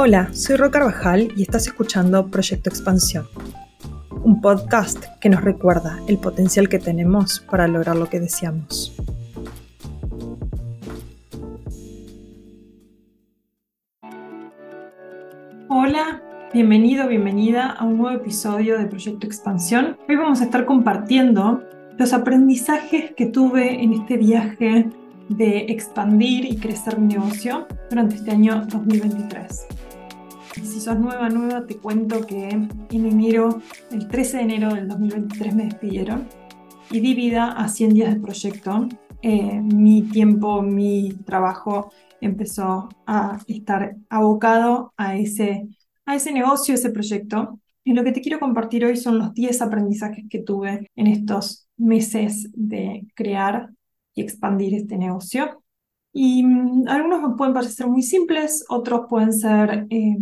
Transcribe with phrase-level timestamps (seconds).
[0.00, 3.26] Hola, soy Ro Carvajal y estás escuchando Proyecto Expansión,
[4.22, 8.94] un podcast que nos recuerda el potencial que tenemos para lograr lo que deseamos.
[15.68, 16.22] Hola,
[16.54, 19.96] bienvenido, bienvenida a un nuevo episodio de Proyecto Expansión.
[20.08, 21.64] Hoy vamos a estar compartiendo
[21.98, 24.88] los aprendizajes que tuve en este viaje
[25.28, 29.66] de expandir y crecer mi negocio durante este año 2023.
[30.62, 35.54] Si sos nueva, nueva, te cuento que en enero, el 13 de enero del 2023
[35.54, 36.28] me despidieron
[36.90, 38.88] y di vida a 100 días de proyecto.
[39.22, 45.68] Eh, mi tiempo, mi trabajo empezó a estar abocado a ese,
[46.06, 47.58] a ese negocio, ese proyecto.
[47.84, 51.68] Y lo que te quiero compartir hoy son los 10 aprendizajes que tuve en estos
[51.76, 53.70] meses de crear
[54.14, 55.62] y expandir este negocio.
[56.12, 60.16] Y mm, algunos pueden parecer muy simples, otros pueden ser eh,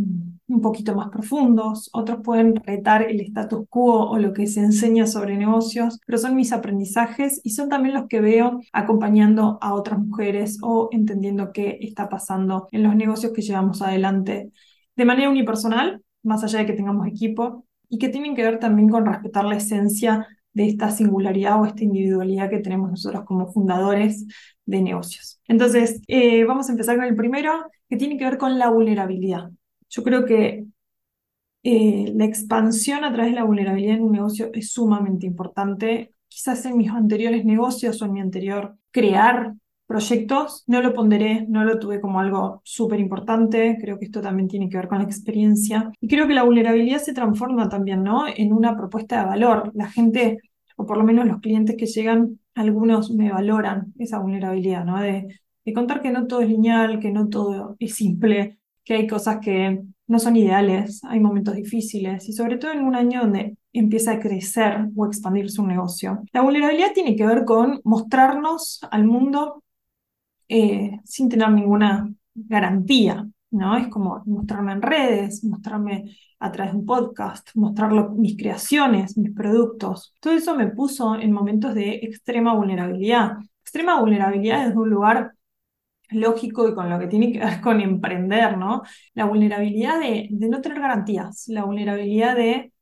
[0.48, 5.06] un poquito más profundos, otros pueden retar el status quo o lo que se enseña
[5.06, 9.98] sobre negocios, pero son mis aprendizajes y son también los que veo acompañando a otras
[9.98, 14.52] mujeres o entendiendo qué está pasando en los negocios que llevamos adelante
[14.94, 18.88] de manera unipersonal, más allá de que tengamos equipo, y que tienen que ver también
[18.88, 24.26] con respetar la esencia de esta singularidad o esta individualidad que tenemos nosotros como fundadores
[24.64, 25.40] de negocios.
[25.46, 27.52] Entonces, eh, vamos a empezar con el primero,
[27.88, 29.50] que tiene que ver con la vulnerabilidad.
[29.88, 30.66] Yo creo que
[31.62, 36.14] eh, la expansión a través de la vulnerabilidad en un negocio es sumamente importante.
[36.28, 39.54] Quizás en mis anteriores negocios o en mi anterior crear
[39.86, 44.48] proyectos, no lo ponderé, no lo tuve como algo súper importante, creo que esto también
[44.48, 45.92] tiene que ver con la experiencia.
[46.00, 48.26] Y creo que la vulnerabilidad se transforma también, ¿no?
[48.28, 49.70] En una propuesta de valor.
[49.74, 50.38] La gente,
[50.76, 55.00] o por lo menos los clientes que llegan, algunos me valoran esa vulnerabilidad, ¿no?
[55.00, 59.06] De, de contar que no todo es lineal, que no todo es simple, que hay
[59.08, 63.58] cosas que no son ideales, hay momentos difíciles y sobre todo en un año donde
[63.72, 66.22] empieza a crecer o expandirse un negocio.
[66.32, 69.64] La vulnerabilidad tiene que ver con mostrarnos al mundo
[70.48, 73.76] eh, sin tener ninguna garantía, ¿no?
[73.76, 79.32] Es como mostrarme en redes, mostrarme a través de un podcast, mostrar mis creaciones, mis
[79.34, 80.14] productos.
[80.20, 83.38] Todo eso me puso en momentos de extrema vulnerabilidad.
[83.62, 85.35] Extrema vulnerabilidad desde un lugar
[86.10, 88.82] lógico y con lo que tiene que ver con emprender, ¿no?
[89.14, 92.72] La vulnerabilidad de, de no tener garantías, la vulnerabilidad de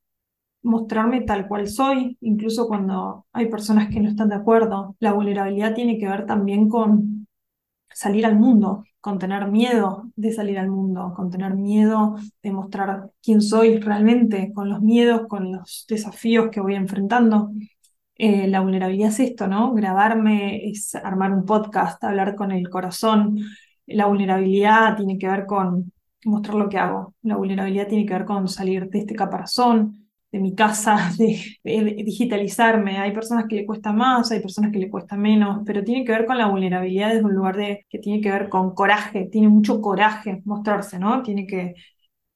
[0.63, 4.97] mostrarme tal cual soy, incluso cuando hay personas que no están de acuerdo.
[5.01, 7.27] La vulnerabilidad tiene que ver también con
[7.93, 13.11] salir al mundo, con tener miedo de salir al mundo, con tener miedo de mostrar
[13.23, 17.53] quién soy realmente, con los miedos, con los desafíos que voy enfrentando.
[18.17, 19.75] Eh, la vulnerabilidad es esto, ¿no?
[19.75, 23.41] Grabarme es armar un podcast, hablar con el corazón.
[23.87, 25.93] La vulnerabilidad tiene que ver con
[26.25, 27.15] mostrar lo que hago.
[27.23, 31.59] La vulnerabilidad tiene que ver con salir de este caparazón, de mi casa, de,
[32.05, 32.99] digitalizarme.
[32.99, 36.13] Hay personas que le cuesta más, hay personas que le cuesta menos, pero tiene que
[36.13, 39.49] ver con la vulnerabilidad desde un lugar de, que tiene que ver con coraje, tiene
[39.49, 41.23] mucho coraje mostrarse, ¿no?
[41.23, 41.75] Tiene que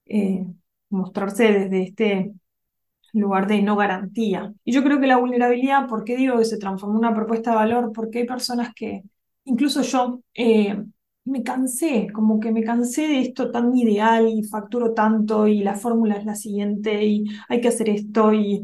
[0.06, 0.46] eh,
[0.90, 2.32] mostrarse desde este
[3.12, 4.52] lugar de no garantía.
[4.64, 7.50] Y yo creo que la vulnerabilidad, ¿por qué digo que se transformó en una propuesta
[7.50, 7.92] de valor?
[7.92, 9.02] Porque hay personas que,
[9.44, 10.76] incluso yo, eh,
[11.24, 15.74] me cansé, como que me cansé de esto tan ideal y facturo tanto y la
[15.74, 18.62] fórmula es la siguiente y hay que hacer esto y,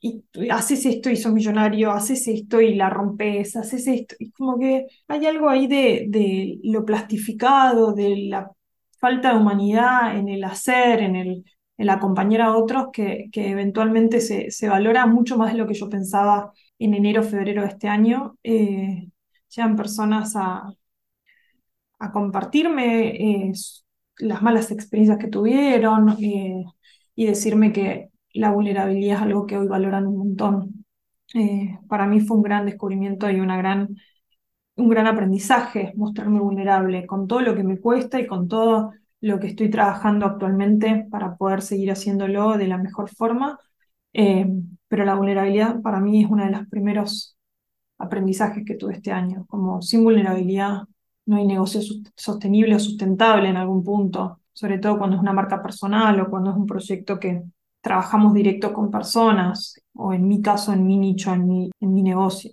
[0.00, 4.14] y haces esto y sos millonario, haces esto y la rompes, haces esto.
[4.18, 8.50] Y como que hay algo ahí de, de lo plastificado, de la
[9.00, 11.44] falta de humanidad en el hacer, en el,
[11.76, 15.88] el acompañar a otros, que, eventualmente se, se, valora mucho más de lo que yo
[15.88, 18.38] pensaba en enero, febrero de este año.
[18.42, 19.08] Eh,
[19.48, 20.72] llegan personas a,
[21.98, 23.08] a compartirme
[23.48, 23.52] eh,
[24.18, 26.64] las malas experiencias que tuvieron eh,
[27.14, 30.86] y decirme que la vulnerabilidad es algo que hoy valoran un montón.
[31.34, 33.96] Eh, para mí fue un gran descubrimiento y una gran,
[34.76, 38.92] un gran aprendizaje mostrarme vulnerable con todo lo que me cuesta y con todo
[39.24, 43.58] lo que estoy trabajando actualmente para poder seguir haciéndolo de la mejor forma.
[44.88, 47.36] pero la vulnerabilidad para mí es uno de los primeros
[47.98, 49.46] aprendizajes que tuve este año.
[49.48, 50.82] Como sin vulnerabilidad
[51.26, 51.80] no hay negocio
[52.14, 56.50] sostenible o sustentable en algún punto, sobre todo cuando es una marca personal o cuando
[56.50, 57.42] es un proyecto que
[57.80, 62.02] trabajamos directo con personas, o en mi caso, en mi nicho, en mi, en mi
[62.02, 62.52] negocio.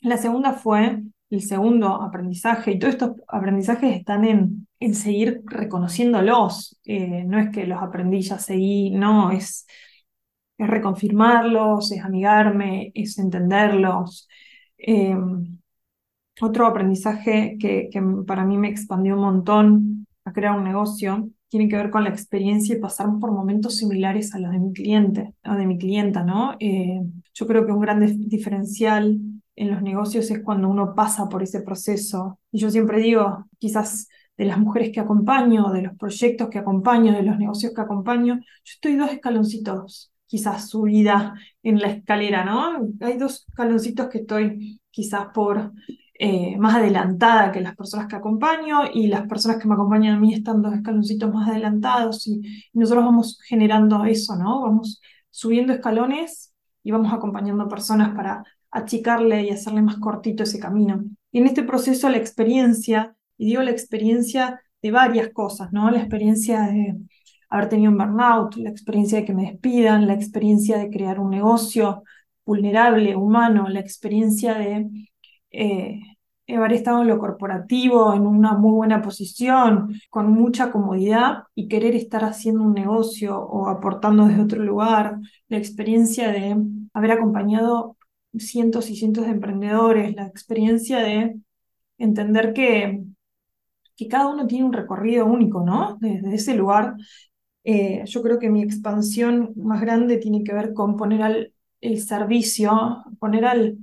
[0.00, 6.78] La segunda fue el segundo aprendizaje, y todos estos aprendizajes están en, en seguir reconociéndolos.
[6.84, 9.66] Eh, no es que los aprendí ya seguí, no, es,
[10.58, 14.28] es reconfirmarlos, es amigarme, es entenderlos.
[14.78, 15.16] Eh,
[16.40, 17.90] otro aprendizaje que,
[18.26, 22.10] para mí me expandió un montón a crear un negocio tiene que ver con la
[22.10, 26.24] experiencia y pasar por momentos similares a los de mi cliente o de mi clienta,
[26.24, 26.56] ¿no?
[26.58, 27.02] Eh,
[27.34, 29.20] yo creo que un gran diferencial
[29.54, 32.40] en los negocios es cuando uno pasa por ese proceso.
[32.50, 37.12] Y yo siempre digo, quizás de las mujeres que acompaño, de los proyectos que acompaño,
[37.12, 42.88] de los negocios que acompaño, yo estoy dos escaloncitos, quizás subida en la escalera, ¿no?
[43.00, 45.72] Hay dos escaloncitos que estoy quizás por
[46.18, 50.20] eh, más adelantada que las personas que acompaño y las personas que me acompañan a
[50.20, 52.40] mí están dos escaloncitos más adelantados y,
[52.72, 54.62] y nosotros vamos generando eso, ¿no?
[54.62, 55.00] Vamos
[55.30, 61.04] subiendo escalones y vamos acompañando personas para achicarle y hacerle más cortito ese camino.
[61.30, 65.90] Y en este proceso la experiencia y digo la experiencia de varias cosas, ¿no?
[65.90, 66.96] La experiencia de
[67.50, 71.30] haber tenido un burnout, la experiencia de que me despidan, la experiencia de crear un
[71.30, 72.04] negocio
[72.46, 74.88] vulnerable, humano, la experiencia de
[75.50, 76.00] eh,
[76.48, 81.96] haber estado en lo corporativo, en una muy buena posición, con mucha comodidad y querer
[81.96, 85.18] estar haciendo un negocio o aportando desde otro lugar,
[85.48, 86.56] la experiencia de
[86.94, 87.96] haber acompañado
[88.38, 91.40] cientos y cientos de emprendedores, la experiencia de
[91.98, 93.02] entender que
[93.96, 95.98] que cada uno tiene un recorrido único, ¿no?
[96.00, 96.94] Desde ese lugar,
[97.64, 101.52] eh, yo creo que mi expansión más grande tiene que ver con poner al
[101.82, 103.76] el servicio, poner al,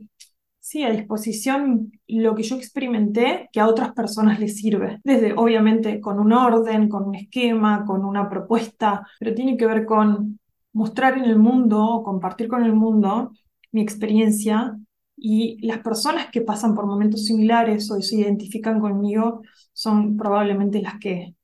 [0.59, 4.99] sí, a disposición lo que yo experimenté que a otras personas les sirve.
[5.03, 9.85] Desde, obviamente, con un orden, con un esquema, con una propuesta, pero tiene que ver
[9.85, 10.39] con
[10.73, 13.33] mostrar en el mundo, compartir con el mundo
[13.71, 14.77] mi experiencia
[15.17, 19.41] y las personas que pasan por momentos similares o se identifican conmigo
[19.79, 21.35] son probablemente las que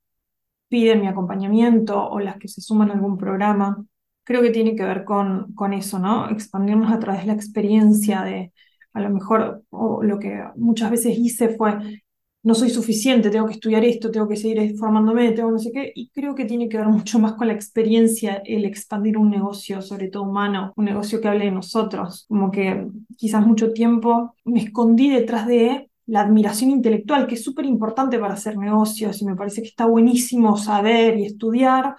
[0.68, 3.84] piden mi acompañamiento o las que se suman a algún programa.
[4.24, 6.28] Creo que tiene que ver con, con eso, ¿no?
[6.30, 8.52] Expandirnos a través de la experiencia de,
[8.92, 11.78] a lo mejor, lo que muchas veces hice fue
[12.42, 15.90] no soy suficiente, tengo que estudiar esto, tengo que seguir formándome, tengo no sé qué,
[15.92, 19.82] y creo que tiene que ver mucho más con la experiencia, el expandir un negocio,
[19.82, 22.86] sobre todo humano, un negocio que hable de nosotros, como que
[23.16, 28.34] quizás mucho tiempo me escondí detrás de la admiración intelectual, que es súper importante para
[28.34, 31.96] hacer negocios y me parece que está buenísimo saber y estudiar,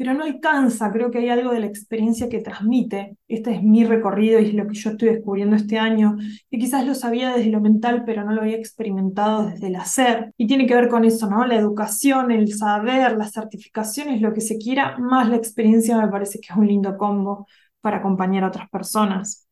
[0.00, 3.18] pero no alcanza, creo que hay algo de la experiencia que transmite.
[3.28, 6.16] Este es mi recorrido y es lo que yo estoy descubriendo este año,
[6.50, 10.32] que quizás lo sabía desde lo mental, pero no lo había experimentado desde el hacer.
[10.38, 11.44] Y tiene que ver con eso, ¿no?
[11.46, 16.40] La educación, el saber, las certificaciones, lo que se quiera, más la experiencia me parece
[16.40, 17.46] que es un lindo combo
[17.82, 19.46] para acompañar a otras personas.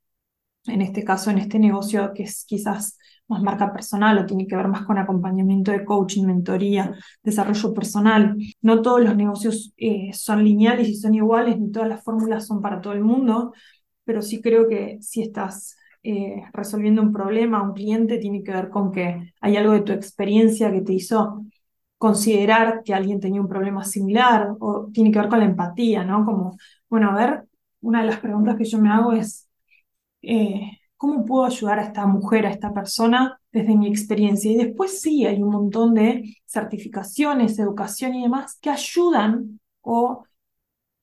[0.66, 4.56] En este caso, en este negocio que es quizás más marca personal o tiene que
[4.56, 8.36] ver más con acompañamiento de coaching, mentoría, desarrollo personal.
[8.62, 12.62] No todos los negocios eh, son lineales y son iguales, ni todas las fórmulas son
[12.62, 13.52] para todo el mundo,
[14.04, 18.52] pero sí creo que si estás eh, resolviendo un problema a un cliente, tiene que
[18.52, 21.44] ver con que hay algo de tu experiencia que te hizo
[21.98, 26.24] considerar que alguien tenía un problema similar o tiene que ver con la empatía, ¿no?
[26.24, 26.56] Como,
[26.88, 27.44] bueno, a ver,
[27.80, 29.48] una de las preguntas que yo me hago es,
[30.22, 34.50] eh, ¿cómo puedo ayudar a esta mujer, a esta persona desde mi experiencia?
[34.52, 40.24] Y después sí, hay un montón de certificaciones, educación y demás que ayudan o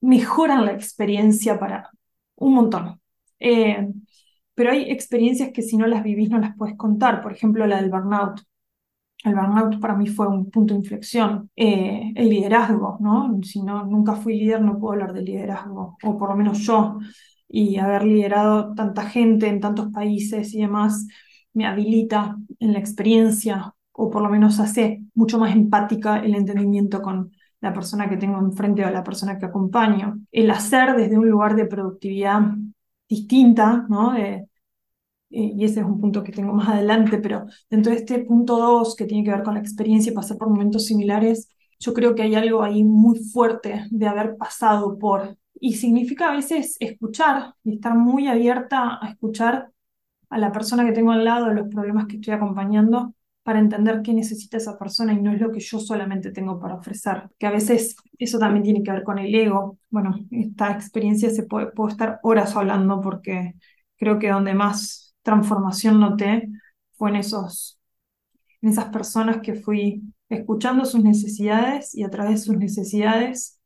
[0.02, 1.90] mejoran la experiencia para
[2.36, 3.02] un montón.
[3.40, 3.88] Eh,
[4.54, 7.82] pero hay experiencias que si no las vivís no las puedes contar, por ejemplo la
[7.82, 8.42] del burnout.
[9.24, 11.50] El burnout para mí fue un punto de inflexión.
[11.56, 13.40] Eh, el liderazgo, ¿no?
[13.44, 17.00] Si no, nunca fui líder, no puedo hablar de liderazgo, o por lo menos yo
[17.56, 21.08] y haber liderado tanta gente en tantos países y demás
[21.54, 27.02] me habilita en la experiencia o por lo menos hace mucho más empática el entendimiento
[27.02, 27.32] con
[27.62, 30.20] la persona que tengo enfrente o la persona que acompaño.
[30.34, 32.42] El hacer desde un lugar de productividad
[33.08, 34.18] distinta, ¿no?
[34.18, 34.46] Eh,
[35.30, 38.98] y ese es un punto que tengo más adelante, pero dentro de este punto 2
[38.98, 41.48] que tiene que ver con la experiencia y pasar por momentos similares,
[41.80, 46.36] yo creo que hay algo ahí muy fuerte de haber pasado por y significa a
[46.36, 49.72] veces escuchar y estar muy abierta a escuchar
[50.30, 54.14] a la persona que tengo al lado, los problemas que estoy acompañando, para entender qué
[54.14, 57.32] necesita esa persona y no es lo que yo solamente tengo para ofrecer.
[57.40, 59.80] Que a veces eso también tiene que ver con el ego.
[59.90, 63.56] Bueno, esta experiencia se puede, puedo estar horas hablando porque
[63.98, 66.48] creo que donde más transformación noté
[66.94, 67.80] fue en esos
[68.62, 73.60] en esas personas que fui escuchando sus necesidades y a través de sus necesidades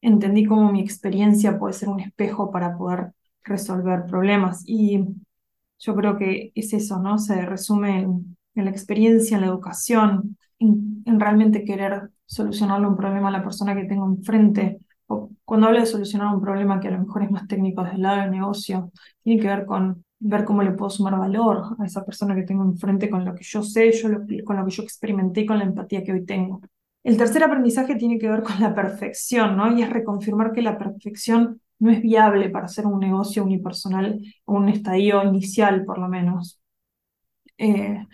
[0.00, 3.12] entendí cómo mi experiencia puede ser un espejo para poder
[3.44, 4.62] resolver problemas.
[4.66, 5.04] Y
[5.78, 7.18] yo creo que es eso, ¿no?
[7.18, 13.32] Se resume en, la experiencia, en la educación, en, realmente querer solucionarle un problema a
[13.32, 14.78] la persona que tengo enfrente.
[15.06, 17.96] O cuando hablo de solucionar un problema que a lo mejor es más técnico desde
[17.96, 18.92] el lado del negocio,
[19.22, 22.62] tiene que ver con ver cómo le puedo sumar valor a esa persona que tengo
[22.62, 24.08] enfrente con lo que yo sé, yo
[24.44, 26.60] con lo que yo experimenté y con la empatía que hoy tengo.
[27.02, 29.76] El tercer aprendizaje tiene que ver con la perfección, ¿no?
[29.76, 34.68] Y es reconfirmar que la perfección no es viable para hacer un negocio unipersonal un
[34.68, 36.60] estadio inicial, por lo menos.
[37.58, 38.06] Eh,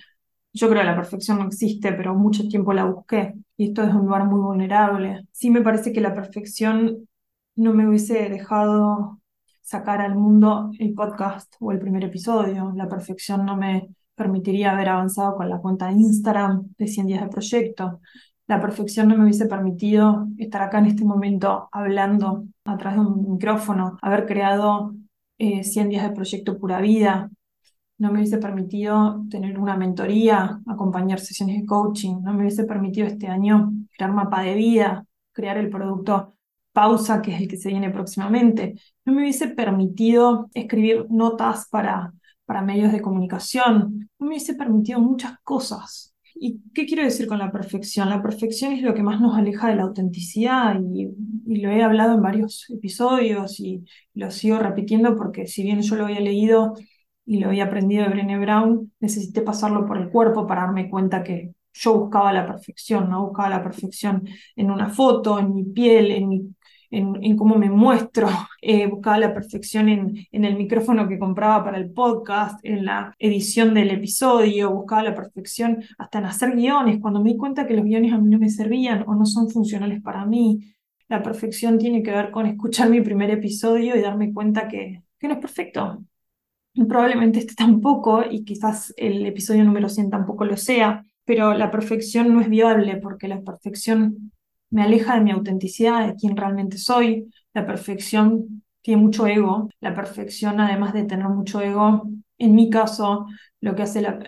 [0.53, 3.95] yo creo que la perfección no existe, pero mucho tiempo la busqué y esto es
[3.95, 5.27] un lugar muy vulnerable.
[5.33, 7.09] Sí me parece que la perfección
[7.57, 9.21] no me hubiese dejado
[9.63, 12.73] sacar al mundo el podcast o el primer episodio.
[12.77, 17.23] La perfección no me permitiría haber avanzado con la cuenta de Instagram de 100 días
[17.23, 18.01] de proyecto.
[18.47, 23.07] La perfección no me hubiese permitido estar acá en este momento hablando a través de
[23.07, 24.95] un micrófono, haber creado
[25.39, 27.31] 100 eh, días de proyecto pura vida,
[27.99, 33.07] no me hubiese permitido tener una mentoría, acompañar sesiones de coaching, no me hubiese permitido
[33.07, 36.35] este año crear mapa de vida, crear el producto
[36.73, 38.75] Pausa, que es el que se viene próximamente,
[39.07, 42.13] no me hubiese permitido escribir notas para,
[42.45, 46.16] para medios de comunicación, no me hubiese permitido muchas cosas.
[46.39, 48.11] ¿Y qué quiero decir con la perfección?
[48.11, 51.09] La perfección es lo que más nos aleja de la autenticidad y,
[51.47, 55.97] y, lo he hablado en varios episodios y lo sigo repitiendo porque si bien yo
[55.97, 56.75] lo había leído
[57.25, 61.23] y lo había aprendido de Brené Brown, necesité pasarlo por el cuerpo para darme cuenta
[61.23, 63.27] que yo buscaba la perfección, ¿no?
[63.27, 64.27] Buscaba la perfección
[64.57, 66.57] en una foto, en mi piel, en,
[66.91, 68.29] en, cómo me muestro,
[68.63, 73.15] eh, buscaba la perfección en, en el micrófono que compraba para el podcast, en la
[73.19, 77.75] edición del episodio, buscaba la perfección hasta en hacer guiones, cuando me di cuenta que
[77.75, 80.75] los guiones a mí no me servían o no son funcionales para mí.
[81.09, 85.29] La perfección tiene que ver con escuchar mi primer episodio y darme cuenta que, que
[85.29, 86.05] no es perfecto,
[86.89, 92.35] Probablemente este tampoco, y quizás el episodio número 100 tampoco lo sea, pero la perfección
[92.35, 94.33] no es viable porque la perfección
[94.77, 97.33] me aleja de mi autenticidad, de quién realmente soy.
[97.55, 99.71] La perfección tiene mucho ego.
[99.81, 102.03] La perfección, además de tener mucho ego,
[102.37, 103.27] en mi caso,
[103.63, 104.19] lo que hace la,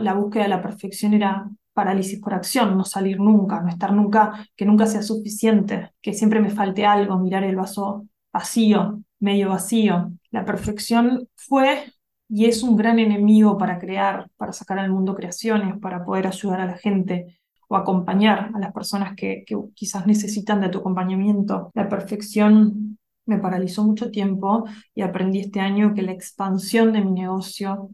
[0.00, 4.44] la búsqueda de la perfección era parálisis por acción, no salir nunca, no estar nunca,
[4.56, 10.10] que nunca sea suficiente, que siempre me falte algo, mirar el vaso vacío, medio vacío.
[10.32, 11.92] La perfección fue
[12.28, 16.60] y es un gran enemigo para crear, para sacar al mundo creaciones, para poder ayudar
[16.60, 17.38] a la gente
[17.72, 21.70] o acompañar a las personas que, quizás necesitan de tu acompañamiento.
[21.74, 24.64] La perfección me paralizó mucho tiempo
[24.94, 27.88] y aprendí este año que la expansión de mi negocio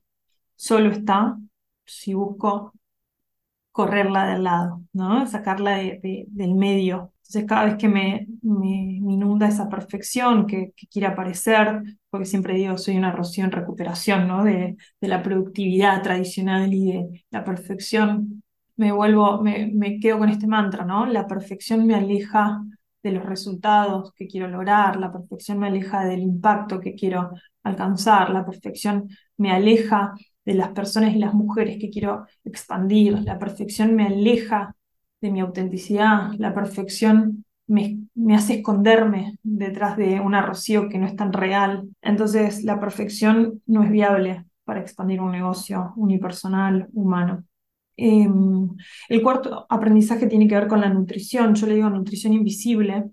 [0.56, 1.38] solo está
[1.86, 2.72] si busco
[3.70, 5.24] correrla del lado, ¿no?
[5.28, 7.12] sacarla del medio.
[7.18, 12.76] Entonces cada vez que me, me, inunda esa perfección que, quiere aparecer, porque siempre digo,
[12.78, 14.42] soy una Rocío en recuperación ¿no?
[14.42, 18.42] de, de la productividad tradicional y de la perfección,
[18.78, 21.06] me vuelvo, me, me quedo con este mantra, ¿no?
[21.06, 22.64] La perfección me aleja
[23.02, 27.30] de los resultados que quiero lograr, la perfección me aleja del impacto que quiero
[27.62, 33.18] alcanzar, la perfección me aleja de las personas y las mujeres que quiero expandir.
[33.20, 34.74] La perfección me aleja
[35.20, 36.32] de mi autenticidad.
[36.38, 41.90] La perfección me, me, hace esconderme detrás de una Rocío que no es tan real.
[42.00, 47.44] Entonces, la perfección no es viable para expandir un negocio unipersonal, humano.
[48.00, 48.68] Em,
[49.08, 51.54] el cuarto aprendizaje tiene que ver con la nutrición.
[51.56, 53.10] Yo le digo nutrición invisible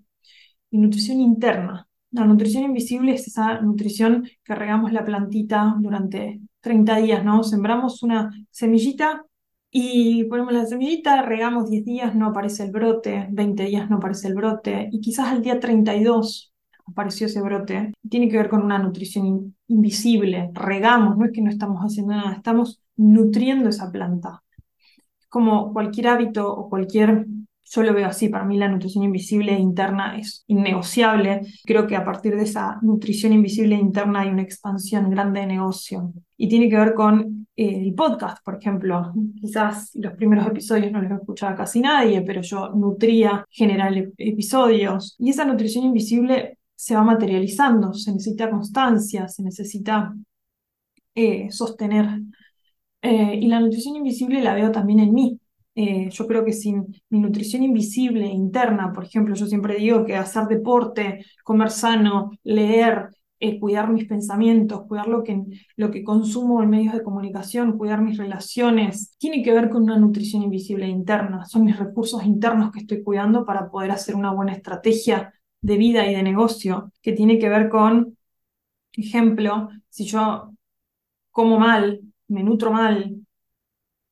[0.70, 1.88] y nutrición interna.
[2.12, 7.42] La nutrición invisible es esa nutrición que regamos la plantita durante 30 días, ¿no?
[7.42, 9.26] Sembramos una semillita
[9.70, 14.28] y ponemos la semillita, regamos 10 días, no aparece el brote, 20 días no aparece
[14.28, 16.54] el brote, y quizás al día 32
[16.86, 17.92] apareció ese brote.
[18.08, 22.34] Tiene que ver con una nutrición invisible, regamos, no es que no estamos haciendo nada,
[22.34, 24.42] estamos nutriendo esa planta.
[25.28, 27.26] Como cualquier hábito o cualquier
[27.68, 31.42] yo lo veo así, para mí la nutrición invisible e interna es innegociable.
[31.64, 35.46] Creo que a partir de esa nutrición invisible e interna hay una expansión grande de
[35.46, 36.12] negocio.
[36.36, 39.12] Y tiene que ver con eh, el podcast, por ejemplo.
[39.40, 45.16] Quizás los primeros episodios no los escuchaba casi nadie, pero yo nutría generar episodios.
[45.18, 50.14] Y esa nutrición invisible se va materializando, se necesita constancia, se necesita
[51.14, 52.20] eh, sostener.
[53.06, 55.40] Eh, y la nutrición invisible la veo también en mí.
[55.76, 60.16] Eh, yo creo que sin mi nutrición invisible interna, por ejemplo, yo siempre digo que
[60.16, 65.40] hacer deporte, comer sano, leer, eh, cuidar mis pensamientos, cuidar lo que,
[65.76, 69.98] lo que consumo en medios de comunicación, cuidar mis relaciones, tiene que ver con una
[69.98, 71.44] nutrición invisible interna.
[71.44, 76.10] Son mis recursos internos que estoy cuidando para poder hacer una buena estrategia de vida
[76.10, 78.16] y de negocio, que tiene que ver con,
[78.96, 80.52] ejemplo, si yo
[81.30, 83.26] como mal, me nutro mal,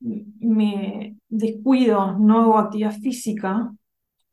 [0.01, 3.51] me descuido, no hago actividad física,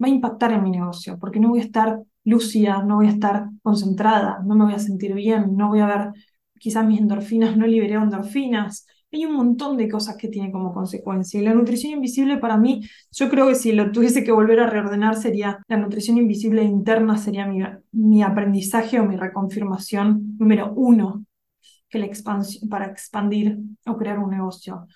[0.02, 3.12] va a impactar en mi negocio, porque no voy a estar lúcida, no voy a
[3.12, 6.12] estar concentrada, no me voy a sentir bien, no voy a ver,
[6.60, 11.40] quizás mis endorfinas, no liberé endorfinas, hay un montón de cosas que tiene como consecuencia.
[11.40, 14.68] Y la nutrición invisible para mí, yo creo que si lo tuviese que volver a
[14.68, 17.60] reordenar sería la nutrición invisible interna, sería mi,
[17.92, 21.26] mi aprendizaje o mi reconfirmación número uno
[21.92, 24.88] que la expansión, para expandir o crear un negocio.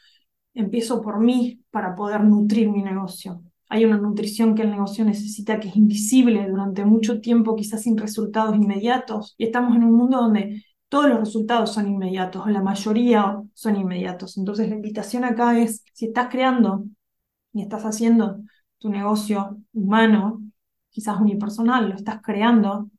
[0.53, 3.43] Empiezo por mí para poder nutrir mi negocio.
[3.67, 7.97] Hay una nutrición que el negocio necesita que es invisible durante mucho tiempo, quizás sin
[7.97, 9.35] resultados inmediatos.
[9.37, 14.37] Y estamos en un mundo donde todos los resultados son inmediatos, la mayoría son inmediatos.
[14.37, 16.85] Entonces la invitación acá es, si estás creando
[17.53, 18.39] y estás haciendo
[18.77, 20.41] tu negocio humano,
[20.89, 22.89] quizás unipersonal, lo estás creando,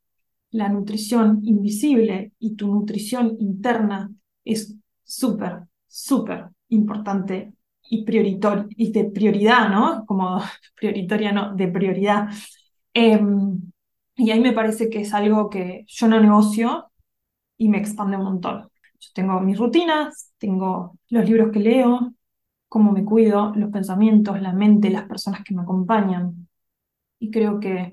[0.57, 4.11] la nutrición invisible y tu nutrición interna
[4.45, 7.53] es súper, súper importante
[7.89, 10.05] y, prioritario, y de prioridad, ¿no?
[10.07, 10.41] Como
[10.77, 12.29] prioritaria, no, de prioridad.
[12.95, 13.61] Em,
[14.17, 16.91] y ahí me parece que es algo que yo no negocio
[17.59, 18.71] y me expande un montón.
[18.99, 22.15] Yo tengo mis rutinas, tengo los libros que leo,
[22.69, 26.49] cómo me cuido, los pensamientos, la mente, las personas que me acompañan.
[27.19, 27.93] Y creo que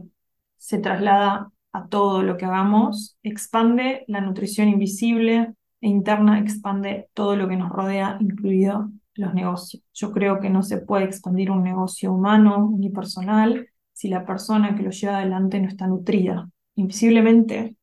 [0.58, 7.36] se traslada a todo lo que hagamos, expande la nutrición invisible e interna, expande todo
[7.36, 9.84] lo que nos rodea, incluido los negocios.
[9.94, 14.76] Yo creo que no se puede expandir un negocio humano ni personal si la persona
[14.76, 17.76] que lo lleva adelante no está nutrida, invisiblemente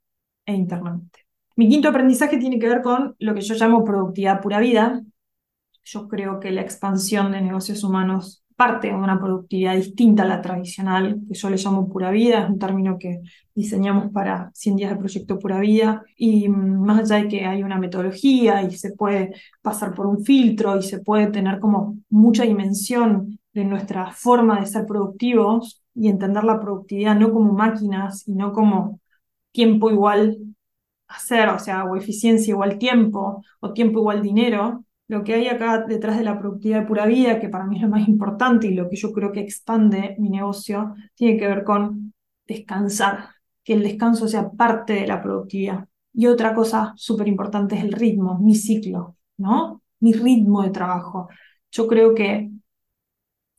[0.47, 1.27] e internamente.
[1.57, 5.03] Mi quinto aprendizaje tiene que ver con lo que yo llamo productividad pura vida.
[5.85, 10.43] Yo creo que la expansión de negocios humanos parte de una productividad distinta a la
[10.43, 13.23] tradicional, que yo le llamo pura vida, es un término que
[13.55, 17.63] diseñamos para 100 días de proyecto pura vida, y mm, más allá de que hay
[17.63, 22.45] una metodología y se puede pasar por un filtro y se puede tener como mucha
[22.45, 28.35] dimensión de nuestra forma de ser productivos y entender la productividad no como máquinas y
[28.35, 29.01] no como
[29.53, 30.37] tiempo igual
[31.09, 35.85] hacer, o sea, o eficiencia igual tiempo, o tiempo igual dinero, lo que hay acá
[35.89, 38.75] detrás de la productividad de pura vida, que para mí es lo más importante y
[38.75, 42.15] lo que yo creo que expande mi negocio, tiene que ver con
[42.47, 43.31] descansar,
[43.65, 45.89] que el descanso sea parte de la productividad.
[46.13, 49.83] Y otra cosa súper importante es el ritmo, mi ciclo, ¿no?
[49.99, 51.29] Mi ritmo de trabajo.
[51.73, 52.53] Yo creo que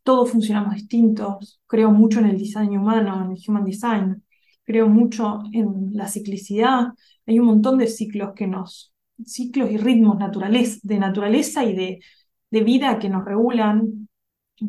[0.04, 4.24] todos funcionamos distintos, creo mucho en el diseño humano, en el human design,
[4.64, 6.94] creo mucho en la ciclicidad.
[7.28, 8.94] Hay un montón de ciclos que nos
[9.26, 10.18] ciclos y ritmos
[10.84, 12.00] de naturaleza y de,
[12.50, 14.08] de vida que nos regulan.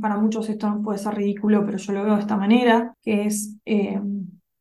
[0.00, 3.56] Para muchos esto puede ser ridículo, pero yo lo veo de esta manera, que es,
[3.66, 4.00] eh,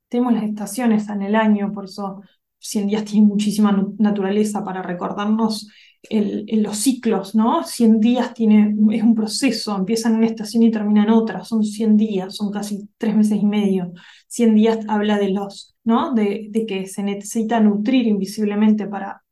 [0.09, 2.21] tenemos las estaciones en el año, por eso
[2.59, 5.67] 100 días tiene muchísima naturaleza para recordarnos
[6.09, 7.63] el, los ciclos, ¿no?
[7.63, 11.63] 100 días tiene, es un proceso, empieza en una estación y termina en otra, son
[11.63, 13.93] 100 días, son casi tres meses y medio.
[14.27, 16.13] 100 días habla de los, ¿no?
[16.13, 19.23] De, de que se necesita nutrir invisiblemente para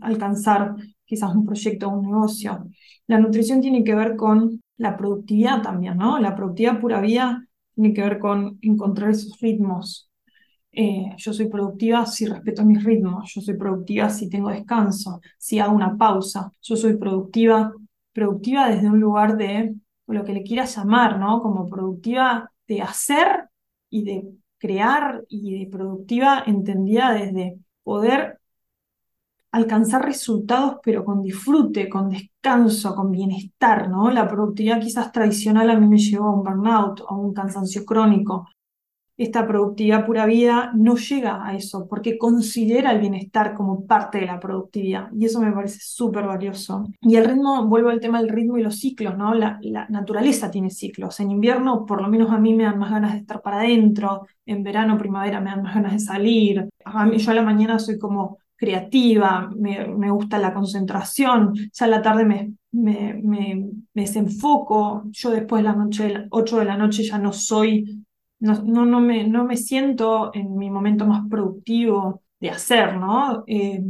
[0.00, 2.66] alcanzar quizás un proyecto o un negocio.
[3.06, 6.18] La nutrición tiene que ver con la productividad también, ¿no?
[6.18, 10.10] La productividad pura vida tiene que ver con encontrar esos ritmos.
[10.72, 15.60] Eh, yo soy productiva si respeto mis ritmos, yo soy productiva si tengo descanso, si
[15.60, 17.72] hago una pausa, yo soy productiva,
[18.12, 19.74] productiva desde un lugar de
[20.08, 21.40] lo que le quieras llamar, ¿no?
[21.42, 23.48] Como productiva de hacer
[23.88, 24.28] y de
[24.58, 28.40] crear y de productiva entendida desde poder
[29.54, 34.10] alcanzar resultados, pero con disfrute, con descanso, con bienestar, ¿no?
[34.10, 38.48] La productividad quizás tradicional a mí me llevó a un burnout, a un cansancio crónico.
[39.16, 44.26] Esta productividad pura vida no llega a eso, porque considera el bienestar como parte de
[44.26, 46.86] la productividad, y eso me parece súper valioso.
[47.00, 49.34] Y el ritmo, vuelvo al tema del ritmo y los ciclos, ¿no?
[49.34, 51.20] La, la naturaleza tiene ciclos.
[51.20, 54.26] En invierno, por lo menos a mí me dan más ganas de estar para adentro,
[54.46, 56.68] en verano, primavera me dan más ganas de salir.
[56.84, 61.88] A mí, yo a la mañana soy como creativa, me, gusta la concentración, ya a
[61.88, 67.04] la tarde me, me, me, desenfoco, yo después de la noche, 8 de la noche
[67.04, 68.04] ya no soy,
[68.40, 73.44] no, no, me, no me siento en mi momento más productivo de hacer, ¿no?
[73.46, 73.82] Eh,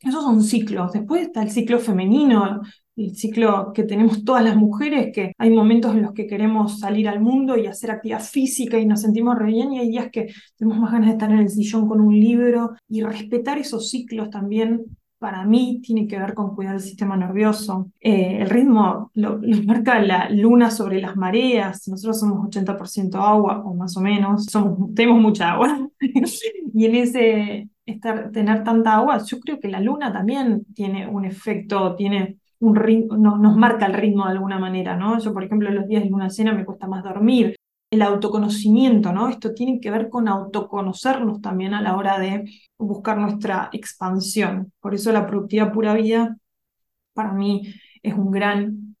[0.00, 0.92] esos son ciclos.
[0.92, 2.60] Después está el ciclo femenino,
[2.96, 7.08] el ciclo que tenemos todas las mujeres, que hay momentos en los que queremos salir
[7.08, 10.32] al mundo y hacer actividad física y nos sentimos re bien y hay días que
[10.56, 14.30] tenemos más ganas de estar en el sillón con un libro y respetar esos ciclos
[14.30, 14.84] también.
[15.18, 17.92] Para mí tiene que ver con cuidar el sistema nervioso.
[18.00, 21.86] Eh, el ritmo lo, marca la luna sobre las mareas.
[21.86, 24.46] Nosotros somos 80% agua, o más o menos.
[24.46, 25.88] Somos, tenemos mucha agua.
[26.74, 31.24] y en ese estar, tener tanta agua, yo creo que la luna también tiene un
[31.24, 35.18] efecto, tiene nos marca el ritmo de alguna manera, ¿no?
[35.18, 37.56] Yo, por ejemplo, los días de luna llena me cuesta más dormir.
[37.90, 39.28] El autoconocimiento, ¿no?
[39.28, 42.44] Esto tiene que ver con autoconocernos también a la hora de
[42.78, 44.72] buscar nuestra expansión.
[44.80, 46.36] Por eso la productividad pura vida,
[47.12, 48.96] para mí, es un gran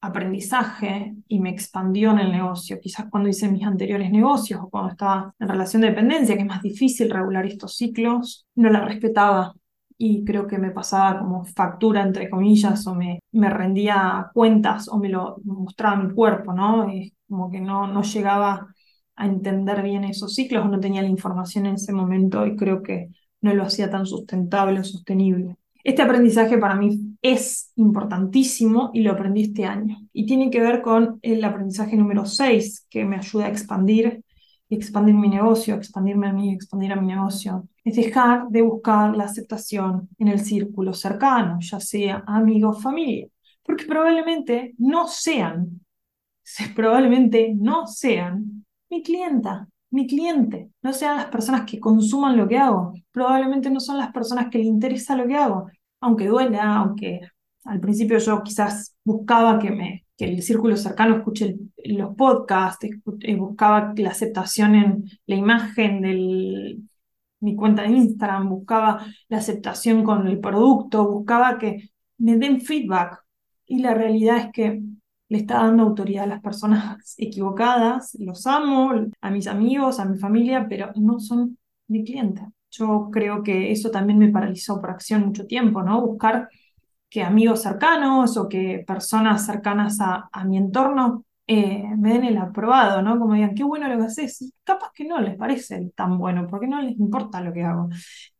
[0.00, 2.78] aprendizaje y me expandió en el negocio.
[2.80, 6.46] Quizás cuando hice mis anteriores negocios o cuando estaba en relación de dependencia, que es
[6.48, 9.54] más difícil regular estos ciclos, no la respetaba
[10.02, 14.98] y creo que me pasaba como factura, entre comillas, o me, me rendía cuentas o
[14.98, 16.88] me lo mostraba mi cuerpo, ¿no?
[16.88, 18.66] Es como que no, no llegaba
[19.16, 23.10] a entender bien esos ciclos no tenía la información en ese momento y creo que
[23.42, 25.56] no lo hacía tan sustentable o sostenible.
[25.84, 29.98] Este aprendizaje para mí es importantísimo y lo aprendí este año.
[30.14, 34.24] Y tiene que ver con el aprendizaje número 6, que me ayuda a expandir,
[34.70, 37.68] expandir mi negocio, expandirme a mí, expandir a mi negocio.
[37.84, 43.26] Es dejar de buscar la aceptación en el círculo cercano, ya sea amigos, familia,
[43.62, 45.80] porque probablemente no sean,
[46.74, 52.58] probablemente no sean mi clienta, mi cliente, no sean las personas que consuman lo que
[52.58, 55.68] hago, probablemente no son las personas que le interesa lo que hago,
[56.00, 57.20] aunque duela, aunque
[57.64, 62.86] al principio yo quizás buscaba que, me, que el círculo cercano escuche los podcasts,
[63.20, 66.78] eh, buscaba la aceptación en la imagen de
[67.40, 73.24] mi cuenta de Instagram, buscaba la aceptación con el producto, buscaba que me den feedback.
[73.66, 74.82] Y la realidad es que
[75.28, 80.18] le está dando autoridad a las personas equivocadas, los amo, a mis amigos, a mi
[80.18, 82.42] familia, pero no son mi cliente.
[82.70, 86.00] Yo creo que eso también me paralizó por acción mucho tiempo, ¿no?
[86.00, 86.48] Buscar
[87.08, 93.02] que amigos cercanos o que personas cercanas a, mi entorno eh, me den el aprobado,
[93.02, 93.18] ¿no?
[93.18, 94.52] Como digan, qué bueno lo que haces.
[94.62, 97.88] Capaz que no les parece tan bueno, porque no les importa lo que hago.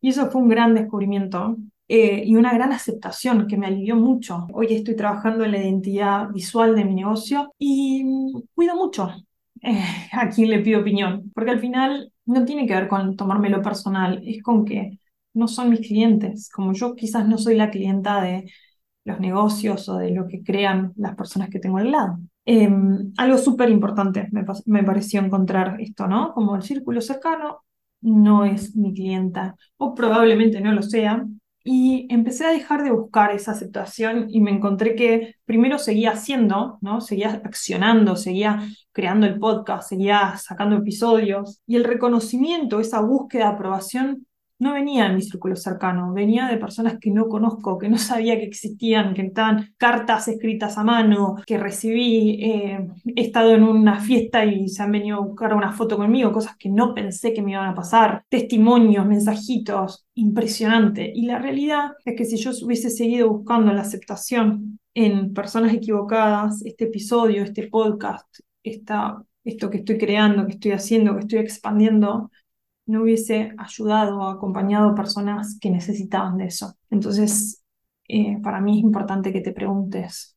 [0.01, 1.57] Y eso fue un gran descubrimiento
[1.89, 4.47] eh, y una gran aceptación que me alivió mucho.
[4.53, 8.05] Hoy estoy trabajando en la identidad visual de mi negocio y
[8.55, 9.11] cuido mucho
[9.63, 13.61] eh, a quien le pido opinión, porque al final no tiene que ver con tomármelo
[13.61, 15.01] personal, es con que
[15.35, 18.51] no son mis clientes, como yo quizás no soy la clienta de
[19.05, 22.19] los negocios o de lo que crean las personas que tengo al lado.
[22.53, 26.35] Em, algo súper importante me, me pareció encontrar esto, ¿no?
[26.35, 27.63] Como el círculo cercano
[28.01, 31.25] no es mi clienta, o probablemente no lo sea,
[31.63, 36.79] y empecé a dejar de buscar esa aceptación y me encontré que primero seguía haciendo,
[36.81, 37.01] ¿no?
[37.01, 43.55] Seguía accionando, seguía creando el podcast, seguía sacando episodios y el reconocimiento, esa búsqueda de
[43.55, 44.27] aprobación
[44.61, 48.37] no venía de mi círculo cercano, venía de personas que no conozco, que no sabía
[48.39, 54.01] que existían, que estaban cartas escritas a mano, que recibí, eh, he estado en una
[54.01, 57.43] fiesta y se han venido a buscar una foto conmigo, cosas que no pensé que
[57.43, 61.11] me iban a pasar, testimonios, mensajitos, impresionante.
[61.15, 66.63] Y la realidad es que si yo hubiese seguido buscando la aceptación en personas equivocadas,
[66.67, 68.27] este episodio, este podcast,
[68.63, 72.31] esta, esto que estoy creando, que estoy haciendo, que estoy expandiendo,
[72.87, 76.77] no hubiese ayudado o acompañado a personas que necesitaban de eso.
[76.91, 77.65] Entonces,
[78.09, 80.37] eh, para mí es importante que te preguntes,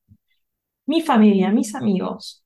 [0.85, 2.45] mi familia, mis amigos,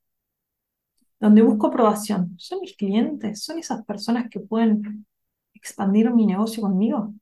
[1.19, 3.43] donde busco aprobación, ¿son mis clientes?
[3.43, 5.05] ¿Son esas personas que pueden
[5.53, 7.13] expandir mi negocio conmigo?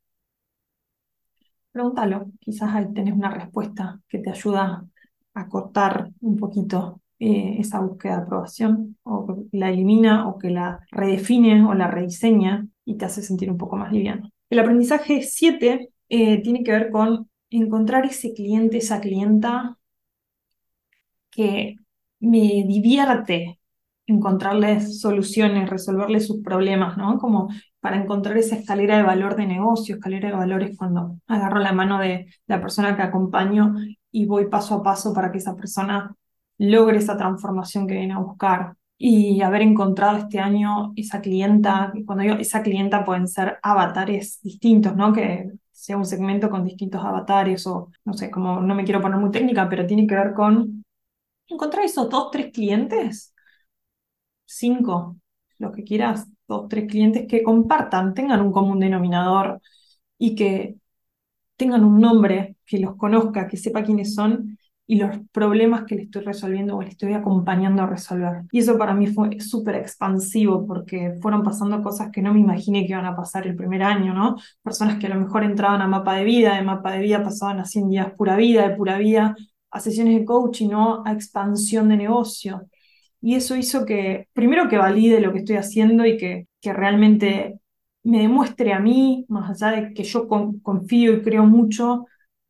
[1.72, 4.86] Pregúntalo, quizás ahí tenés una respuesta que te ayuda
[5.34, 10.80] a cortar un poquito eh, esa búsqueda de aprobación, o la elimina, o que la
[10.92, 14.30] redefine, o la rediseña, y te hace sentir un poco más liviano.
[14.50, 19.78] El aprendizaje 7 eh, tiene que ver con encontrar ese cliente, esa clienta
[21.30, 21.76] que
[22.20, 23.60] me divierte
[24.08, 27.18] encontrarles soluciones, resolverles sus problemas, ¿no?
[27.18, 27.50] Como
[27.80, 32.00] para encontrar esa escalera de valor de negocio, escalera de valores cuando agarro la mano
[32.00, 33.76] de la persona que acompaño
[34.12, 36.16] y voy paso a paso para que esa persona
[36.58, 42.24] logre esa transformación que viene a buscar y haber encontrado este año esa clienta, cuando
[42.24, 45.12] digo esa clienta pueden ser avatares distintos, ¿no?
[45.14, 49.20] Que sea un segmento con distintos avatares o no sé, como no me quiero poner
[49.20, 50.86] muy técnica, pero tiene que ver con
[51.48, 53.34] encontrar esos dos, tres clientes,
[54.46, 55.18] cinco,
[55.58, 59.62] lo que quieras, dos, tres clientes que compartan, tengan un común denominador
[60.18, 60.78] y que
[61.58, 64.55] tengan un nombre, que los conozca, que sepa quiénes son
[64.88, 68.44] y los problemas que le estoy resolviendo o le estoy acompañando a resolver.
[68.52, 72.86] Y eso para mí fue súper expansivo porque fueron pasando cosas que no me imaginé
[72.86, 74.36] que iban a pasar el primer año, ¿no?
[74.64, 77.60] Personas que a lo mejor entraban a mapa de vida, de mapa de vida pasaban
[77.60, 79.36] a 100 días pura vida, de pura vida
[79.72, 81.04] a sesiones de coaching, ¿no?
[81.06, 82.70] A expansión de negocio.
[83.22, 87.60] Y eso hizo que, primero que valide lo que estoy haciendo y que, que realmente
[88.04, 92.06] me demuestre a mí, más allá de que yo confío y creo mucho,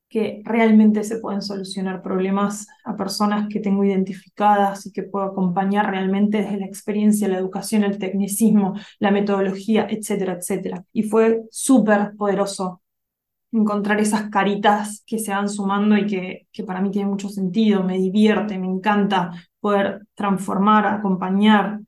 [0.10, 5.90] que realmente se pueden solucionar problemas a personas que tengo identificadas y que puedo acompañar
[5.90, 10.86] realmente desde la experiencia, la educación, el tecnicismo, la metodología, etcétera, etcétera.
[10.94, 12.82] Y fue súper poderoso
[13.52, 17.84] encontrar esas caritas que se van sumando y que, que para mí tiene mucho sentido,
[17.84, 21.80] me divierte, me encanta poder transformar, acompañar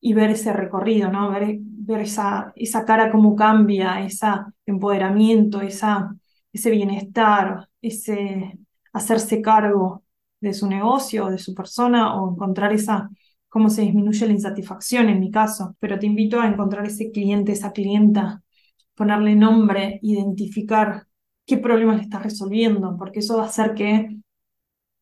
[0.00, 1.30] y ver ese recorrido, ¿no?
[1.30, 4.26] Ver, ver esa, esa cara cómo cambia, ese
[4.66, 6.14] empoderamiento, esa,
[6.52, 8.58] ese bienestar, ese
[8.92, 10.04] hacerse cargo
[10.40, 13.10] de su negocio, de su persona, o encontrar esa,
[13.48, 15.76] cómo se disminuye la insatisfacción en mi caso.
[15.80, 18.42] Pero te invito a encontrar ese cliente, esa clienta,
[18.94, 21.06] ponerle nombre, identificar
[21.46, 24.16] qué problemas le estás resolviendo, porque eso va a hacer que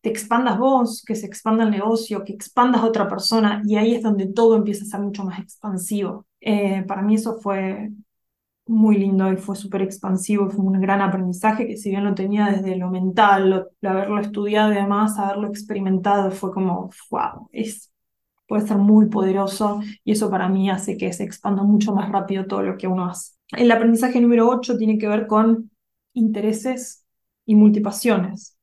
[0.01, 3.95] te expandas vos, que se expanda el negocio, que expandas a otra persona y ahí
[3.95, 6.25] es donde todo empieza a ser mucho más expansivo.
[6.39, 7.89] Eh, para mí eso fue
[8.69, 12.47] muy lindo y fue súper expansivo, fue un gran aprendizaje que si bien lo tenía
[12.47, 17.91] desde lo mental, lo, haberlo estudiado y además haberlo experimentado, fue como, wow, es,
[18.47, 22.45] puede ser muy poderoso y eso para mí hace que se expanda mucho más rápido
[22.47, 23.33] todo lo que uno hace.
[23.51, 25.71] El aprendizaje número 8 tiene que ver con
[26.13, 27.05] intereses
[27.45, 28.59] y multipasiones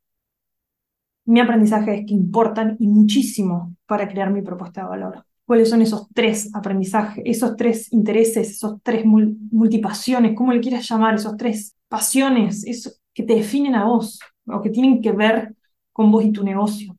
[1.27, 5.26] mi aprendizaje es que importan y muchísimo para crear mi propuesta de valor.
[5.47, 11.15] ¿Cuáles son esos tres aprendizajes, esos tres intereses, esos tres multipasiones, cómo le quieras llamar,
[11.15, 15.55] esos tres pasiones esos que te definen a vos o que tienen que ver
[15.93, 16.97] con vos y tu negocio?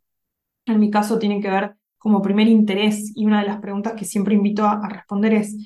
[0.66, 4.06] En mi caso tienen que ver como primer interés y una de las preguntas que
[4.06, 5.58] siempre invito a, a responder es,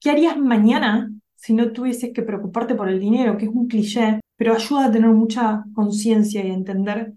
[0.00, 3.36] ¿qué harías mañana si no tuvieses que preocuparte por el dinero?
[3.36, 7.12] Que es un cliché, pero ayuda a tener mucha conciencia y a entender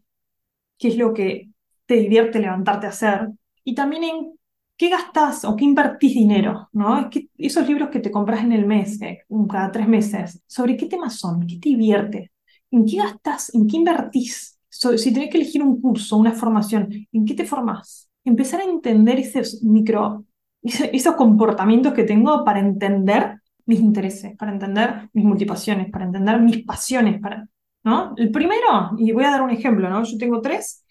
[0.77, 1.49] qué es lo que
[1.85, 3.29] te divierte levantarte a hacer,
[3.63, 4.39] y también en
[4.77, 6.99] qué gastas o qué invertís dinero, ¿no?
[6.99, 10.75] Es que esos libros que te compras en el mes, eh, cada tres meses, ¿sobre
[10.77, 11.45] qué temas son?
[11.47, 12.31] ¿Qué te divierte?
[12.71, 13.53] ¿En qué gastas?
[13.53, 14.59] ¿En qué invertís?
[14.69, 18.09] si tenés que elegir un curso, una formación, ¿en qué te formás?
[18.25, 20.25] Empezar a entender esos micro,
[20.63, 26.65] esos comportamientos que tengo para entender mis intereses, para entender mis motivaciones, para entender mis
[26.65, 27.47] pasiones, para
[27.83, 28.13] ¿no?
[28.17, 30.03] El primero, y voy a dar un ejemplo, ¿no?
[30.03, 30.83] Yo tengo tres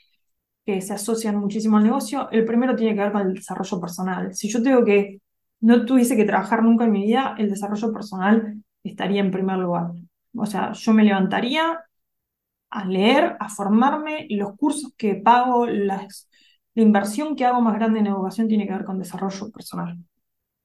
[0.64, 2.28] que se asocian muchísimo al negocio.
[2.30, 4.34] El primero tiene que ver con el desarrollo personal.
[4.34, 5.20] Si yo tengo que,
[5.60, 9.92] no tuviese que trabajar nunca en mi vida, el desarrollo personal estaría en primer lugar.
[10.36, 11.80] O sea, yo me levantaría
[12.70, 16.28] a leer, a formarme, los cursos que pago, las,
[16.74, 19.98] la inversión que hago más grande en educación tiene que ver con desarrollo personal.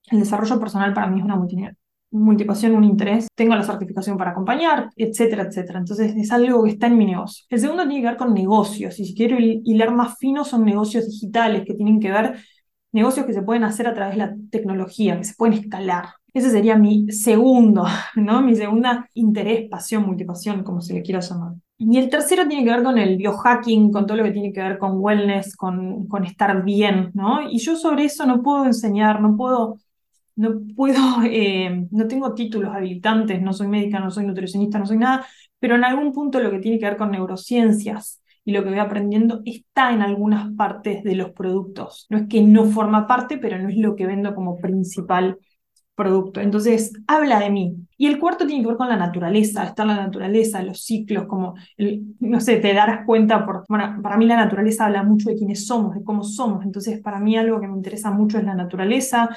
[0.08, 1.78] El desarrollo personal para mí es una multinacional
[2.12, 5.80] multipación, un interés, tengo la certificación para acompañar, etcétera, etcétera.
[5.80, 7.46] Entonces es algo que está en mi negocio.
[7.50, 11.08] El segundo tiene que ver con negocios, y si quiero hilar más fino son negocios
[11.08, 12.38] digitales que tienen que ver
[12.92, 16.06] negocios que se pueden hacer a través de la tecnología, que se pueden escalar.
[16.34, 18.42] Ese sería mi segundo, ¿no?
[18.42, 21.54] Mi segunda interés, pasión, multipasión, como se le quiera llamar.
[21.80, 24.62] Y el tercero tiene que ver con el biohacking, con todo lo que tiene que
[24.62, 27.48] ver con wellness, con, con estar bien, ¿no?
[27.50, 29.78] Y yo sobre eso no puedo enseñar, no puedo
[30.38, 34.98] no puedo, eh, no tengo títulos habilitantes, no soy médica, no soy nutricionista, no soy
[34.98, 35.28] nada,
[35.60, 38.80] pero en algún punto lo que tiene que ver con neurociencias y lo que voy
[38.80, 42.06] aprendiendo está en algunas partes de los productos.
[42.10, 45.38] No es que no forma parte, pero no es lo que vendo como principal
[45.96, 46.42] producto.
[46.42, 47.76] Entonces, habla de mí.
[47.98, 51.56] Y el cuarto tiene que ver con la naturaleza, está la naturaleza, los ciclos, como,
[52.20, 55.66] no sé, te darás cuenta, por, bueno, para mí la naturaleza habla mucho de quiénes
[55.66, 56.64] somos, de cómo somos.
[56.64, 59.30] Entonces, para mí algo que me interesa mucho es la naturaleza,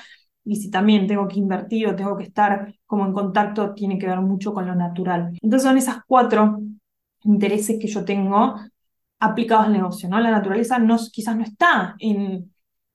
[0.44, 4.06] y si también tengo que invertir o tengo que estar como en contacto, tiene que
[4.06, 5.36] ver mucho con lo natural.
[5.42, 6.60] Entonces son esas cuatro
[7.24, 8.54] intereses que yo tengo
[9.18, 10.18] aplicados al negocio, ¿no?
[10.20, 12.50] La naturaleza no, quizás no está en,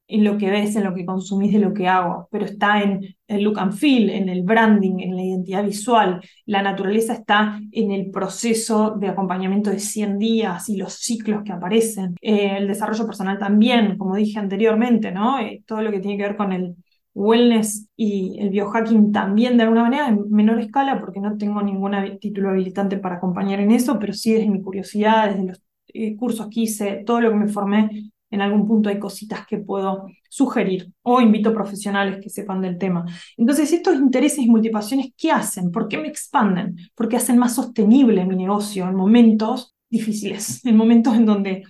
[0.07, 3.15] en lo que ves, en lo que consumís de lo que hago, pero está en
[3.27, 6.21] el look and feel, en el branding, en la identidad visual.
[6.45, 11.51] La naturaleza está en el proceso de acompañamiento de 100 días y los ciclos que
[11.51, 12.15] aparecen.
[12.21, 15.39] Eh, el desarrollo personal también, como dije anteriormente, ¿no?
[15.39, 16.75] Eh, todo lo que tiene que ver con el
[17.15, 21.93] wellness y el biohacking también de alguna manera, en menor escala, porque no tengo ningún
[22.19, 26.47] título habilitante para acompañar en eso, pero sí desde mi curiosidad, desde los eh, cursos
[26.49, 30.91] que hice, todo lo que me formé, en algún punto hay cositas que puedo sugerir
[31.03, 33.05] o invito profesionales que sepan del tema.
[33.37, 35.71] Entonces, estos intereses y multipasiones, ¿qué hacen?
[35.71, 36.75] ¿Por qué me expanden?
[36.95, 41.63] Porque hacen más sostenible mi negocio en momentos difíciles, en momentos en donde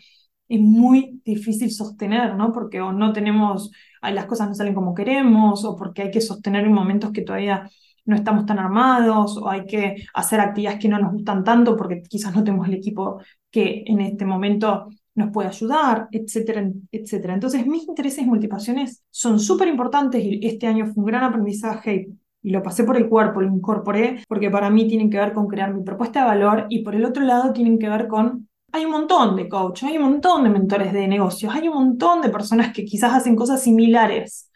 [0.48, 2.52] es muy difícil sostener, ¿no?
[2.52, 6.66] Porque o no tenemos, las cosas no salen como queremos, o porque hay que sostener
[6.66, 7.70] en momentos que todavía
[8.06, 12.04] no estamos tan armados, o hay que hacer actividades que no nos gustan tanto porque
[12.04, 17.34] quizás no tenemos el equipo que en este momento nos puede ayudar, etcétera, etcétera.
[17.34, 22.10] Entonces, mis intereses y multipasiones son súper importantes y este año fue un gran aprendizaje
[22.44, 25.48] y lo pasé por el cuerpo, lo incorporé, porque para mí tienen que ver con
[25.48, 28.84] crear mi propuesta de valor y por el otro lado tienen que ver con hay
[28.84, 32.30] un montón de coaches, hay un montón de mentores de negocios, hay un montón de
[32.30, 34.52] personas que quizás hacen cosas similares,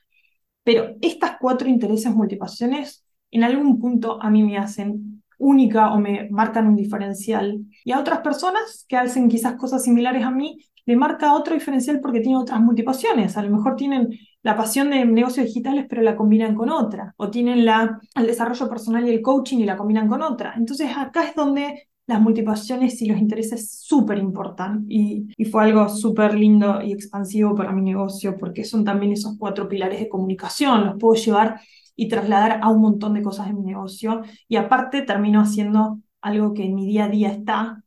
[0.64, 6.28] pero estas cuatro intereses multipasiones en algún punto a mí me hacen única o me
[6.30, 7.60] marcan un diferencial.
[7.86, 12.02] Y a otras personas que hacen quizás cosas similares a mí, le marca otro diferencial
[12.02, 13.38] porque tienen otras multipasiones.
[13.38, 14.10] A lo mejor tienen
[14.42, 17.14] la pasión de negocios digitales, pero la combinan con otra.
[17.16, 20.56] O tienen la, el desarrollo personal y el coaching y la combinan con otra.
[20.58, 24.86] Entonces acá es donde las multipasiones y los intereses súper importan.
[24.90, 29.70] Y, fue algo súper lindo y expansivo para mi negocio, porque son también esos cuatro
[29.70, 30.86] pilares de comunicación.
[30.86, 31.62] Los puedo llevar
[31.96, 34.24] y trasladar a un montón de cosas en mi negocio.
[34.48, 37.84] Y aparte termino haciendo algo que en mi día a día está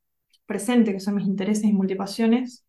[0.46, 2.64] presente, que son mis intereses y multipasiones.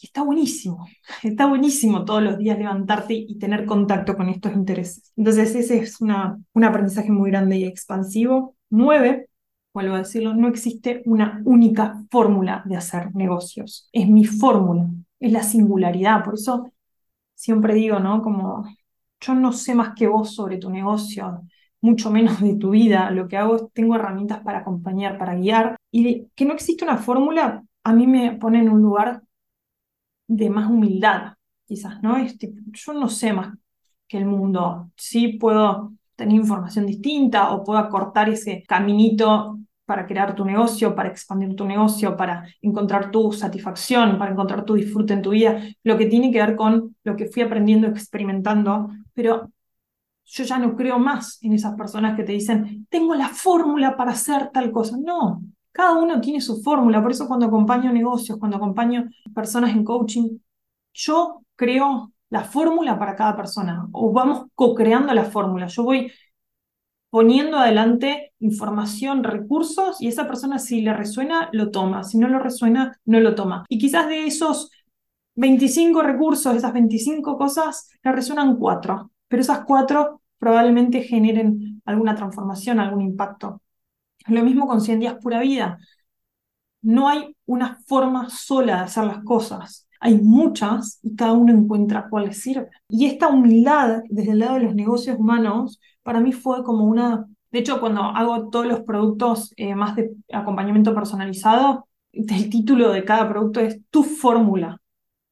[0.00, 0.86] Y está buenísimo,
[1.22, 5.12] está buenísimo todos los días levantarte y tener contacto con estos intereses.
[5.16, 8.56] Entonces ese es una, un aprendizaje muy grande y expansivo.
[8.70, 9.28] Nueve,
[9.74, 13.88] vuelvo a decirlo, no existe una única fórmula de hacer negocios.
[13.92, 14.88] Es mi fórmula,
[15.20, 16.24] es la singularidad.
[16.24, 16.72] Por eso
[17.34, 18.22] siempre digo, ¿no?
[18.22, 18.64] Como
[19.20, 21.42] yo no sé más que vos sobre tu negocio,
[21.80, 23.10] mucho menos de tu vida.
[23.10, 25.76] Lo que hago es, tengo herramientas para acompañar, para guiar.
[25.90, 29.22] Y que no existe una fórmula, a mí me pone en un lugar
[30.26, 31.34] de más humildad,
[31.66, 32.16] quizás, ¿no?
[32.18, 33.56] yo no sé más
[34.08, 34.90] que el mundo.
[34.96, 41.10] Sí puedo tener información distinta o puedo acortar ese caminito para crear tu negocio, para
[41.10, 45.98] expandir tu negocio, para encontrar tu satisfacción, para encontrar tu disfrute en tu vida, lo
[45.98, 49.50] que tiene que ver con lo que fui aprendiendo, experimentando, pero
[50.24, 54.12] yo ya no creo más en esas personas que te dicen, tengo la fórmula para
[54.12, 54.96] hacer tal cosa.
[54.98, 59.84] No, cada uno tiene su fórmula, por eso cuando acompaño negocios, cuando acompaño personas en
[59.84, 60.38] coaching,
[60.94, 65.68] yo creo la fórmula para cada persona o vamos co-creando la fórmula.
[65.68, 66.10] Yo voy
[67.08, 72.40] poniendo adelante información, recursos, y esa persona si le resuena, lo toma, si no lo
[72.40, 73.64] resuena, no lo toma.
[73.68, 74.72] Y quizás de esos
[75.36, 82.80] 25 recursos, esas 25 cosas, le resuenan cuatro, pero esas cuatro probablemente generen alguna transformación,
[82.80, 83.62] algún impacto.
[84.26, 85.78] Lo mismo con 100 días pura vida.
[86.82, 89.83] No hay una forma sola de hacer las cosas.
[90.04, 92.68] Hay muchas y cada uno encuentra cuál le sirve.
[92.88, 97.24] Y esta humildad desde el lado de los negocios humanos para mí fue como una...
[97.50, 103.02] De hecho, cuando hago todos los productos eh, más de acompañamiento personalizado, el título de
[103.04, 104.78] cada producto es tu fórmula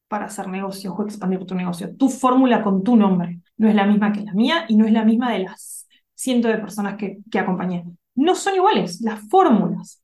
[0.08, 1.94] para hacer negocios o expandir tu negocio.
[1.94, 3.40] Tu fórmula con tu nombre.
[3.58, 6.50] No es la misma que la mía y no es la misma de las cientos
[6.50, 7.84] de personas que, que acompañé.
[8.14, 9.02] No son iguales.
[9.02, 10.01] Las fórmulas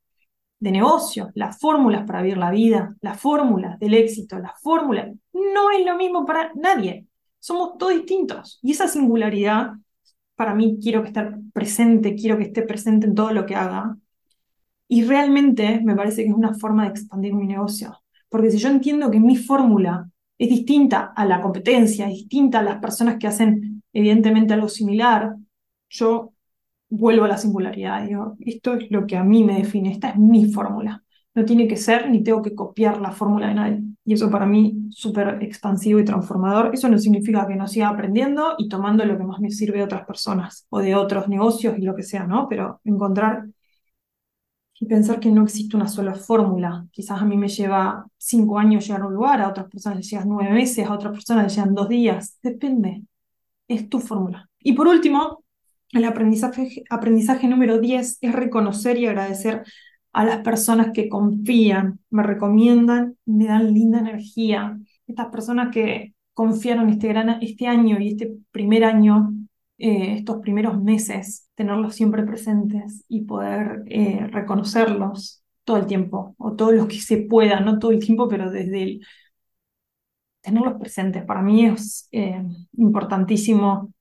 [0.61, 5.71] de negocio, las fórmulas para vivir la vida, las fórmulas del éxito, las fórmulas, no
[5.71, 7.07] es lo mismo para nadie.
[7.38, 8.59] Somos todos distintos.
[8.62, 9.73] Y esa singularidad
[10.35, 13.97] para mí quiero que esté presente, quiero que esté presente en todo lo que haga.
[14.88, 17.99] Y realmente me parece que es una forma de expandir mi negocio.
[18.29, 22.62] Porque si yo entiendo que mi fórmula es distinta a la competencia, es distinta a
[22.62, 25.35] las personas que hacen evidentemente algo similar,
[25.88, 26.33] yo
[26.88, 28.07] vuelvo a la singularidad.
[28.07, 31.03] Digo, esto es lo que a mí me define, esta es mi fórmula.
[31.35, 33.83] No tiene que ser ni tengo que copiar la fórmula de nadie.
[34.05, 36.70] Y eso para mí súper expansivo y transformador.
[36.72, 39.85] Eso no significa que no siga aprendiendo y tomando lo que más me sirve de
[39.85, 42.48] otras personas o de otros negocios y lo que sea, ¿no?
[42.48, 43.44] Pero encontrar
[44.81, 46.87] y pensar que no existe una sola fórmula.
[46.92, 50.11] Quizás a mí me lleva cinco años llegar a un lugar, a otras personas les
[50.11, 52.38] llegan nueve meses, a otras personas les llegan dos días.
[52.42, 53.03] Depende.
[53.68, 54.48] Es tu fórmula.
[54.61, 55.44] Y por último,
[55.92, 59.64] el aprendizaje, aprendizaje número 10 es reconocer y agradecer
[60.12, 64.79] a las personas que confían, me recomiendan, me dan linda energía.
[65.07, 69.33] Estas personas que confiaron este, gran, este año y este primer año,
[69.79, 76.55] eh, estos primeros meses, tenerlos siempre presentes y poder eh, reconocerlos todo el tiempo, o
[76.55, 79.01] todo lo que se pueda, no todo el tiempo, pero desde el
[80.40, 81.24] tenerlos presentes.
[81.24, 82.42] Para mí es eh,
[82.77, 83.92] importantísimo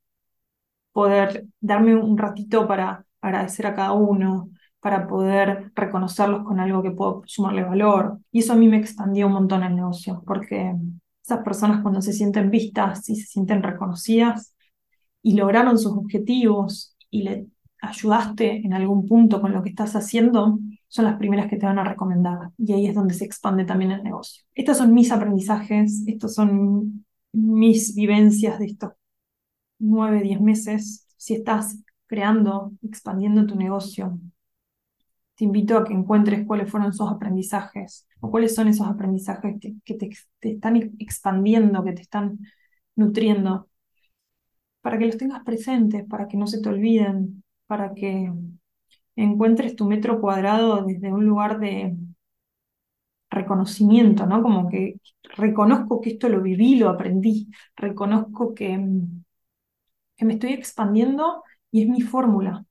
[0.97, 6.89] poder darme un ratito para agradecer a cada uno, para poder reconocerlos con algo que
[6.89, 8.19] puedo sumarle valor.
[8.31, 10.73] Y eso a mí me expandió un montón el negocio, porque
[11.23, 14.55] esas personas cuando se sienten vistas y se sienten reconocidas
[15.21, 17.45] y lograron sus objetivos y le
[17.79, 20.57] ayudaste en algún punto con lo que estás haciendo,
[20.87, 22.49] son las primeras que te van a recomendar.
[22.57, 24.45] Y ahí es donde se expande también el negocio.
[24.55, 28.96] Estos son mis aprendizajes, estos son mis vivencias de estos
[29.79, 31.07] nueve, diez meses.
[31.17, 34.19] Si estás creando, expandiendo tu negocio,
[35.35, 39.55] te invito a que encuentres cuáles fueron esos aprendizajes o cuáles son esos aprendizajes
[39.85, 40.09] que, te,
[40.41, 42.39] están expandiendo, que te están
[42.95, 43.69] nutriendo,
[44.81, 48.31] para que los tengas presentes, para que no se te olviden, para que
[49.15, 51.95] encuentres tu metro cuadrado desde un lugar de
[53.29, 54.41] reconocimiento, ¿no?
[54.41, 54.95] Como que
[55.35, 58.79] reconozco que esto lo viví, lo aprendí, reconozco que,
[60.17, 62.65] que me estoy expandiendo y es mi fórmula.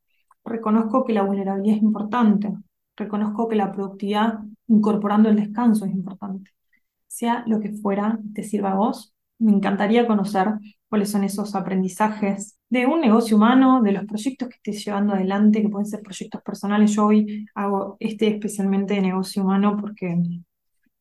[0.45, 2.53] reconozco que la vulnerabilidad es importante,
[2.97, 6.53] reconozco que la productividad incorporando el descanso es importante.
[7.09, 9.15] Sea lo que fuera, te sirva a vos.
[9.39, 10.49] Me encantaría conocer
[10.89, 15.63] cuáles son esos aprendizajes de un negocio humano, de los proyectos que estés llevando adelante,
[15.63, 16.95] que pueden ser proyectos personales.
[16.95, 20.17] Yo hoy hago este especialmente de negocio humano porque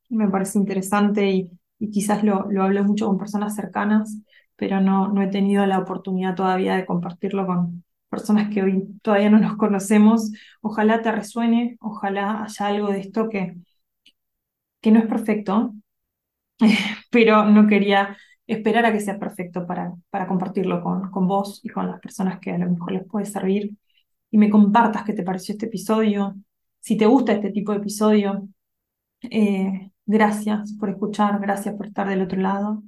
[0.09, 1.49] me parece interesante y,
[1.91, 4.17] quizás lo, lo hablo mucho con personas cercanas,
[4.55, 9.29] pero no, no he tenido la oportunidad todavía de compartirlo con personas que hoy todavía
[9.29, 10.31] no nos conocemos.
[10.61, 13.55] Ojalá te resuene, ojalá haya algo de esto que,
[14.81, 15.73] que no es perfecto,
[17.11, 21.69] pero no quería esperar a que sea perfecto para, para compartirlo con, con vos y
[21.69, 23.71] con las personas que a lo mejor les puede servir.
[24.31, 26.35] Y me compartas qué te pareció este episodio.
[26.79, 28.47] Si te gusta este tipo de episodio,
[29.23, 32.83] eh, gracias por escuchar, gracias por estar del otro lado.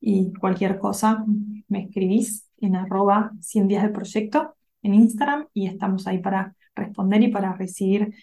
[0.00, 1.24] Y cualquier cosa,
[1.68, 7.22] me escribís en arroba 100 días del proyecto en Instagram y estamos ahí para responder
[7.22, 8.14] y para recibir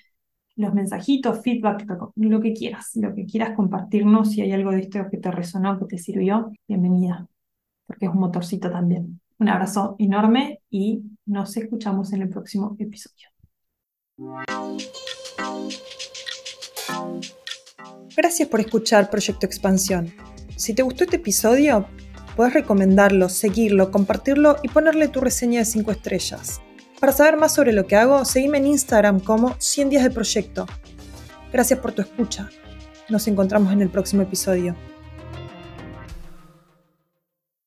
[0.56, 5.00] los mensajitos, feedback, lo que quieras, lo que quieras compartirnos, si hay algo de esto
[5.10, 7.28] que te resonó, que te sirvió, bienvenida,
[7.88, 9.20] porque es un motorcito también.
[9.40, 13.30] Un abrazo enorme y nos escuchamos en el próximo episodio.
[18.16, 20.33] Gracias por escuchar Proyecto Expansión.
[20.56, 21.88] Si te gustó este episodio,
[22.36, 26.62] puedes recomendarlo, seguirlo, compartirlo y ponerle tu reseña de 5 estrellas.
[27.00, 30.66] Para saber más sobre lo que hago, seguime en Instagram como 100 días de proyecto.
[31.52, 32.50] Gracias por tu escucha.
[33.10, 34.76] Nos encontramos en el próximo episodio.